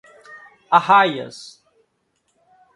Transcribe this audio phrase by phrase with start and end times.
[0.77, 1.61] Arraias